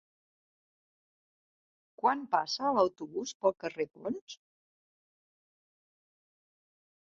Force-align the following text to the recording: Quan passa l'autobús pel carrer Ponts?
Quan 2.03 2.23
passa 2.31 2.71
l'autobús 2.77 3.35
pel 3.43 3.55
carrer 3.65 3.87
Ponts? 3.99 4.39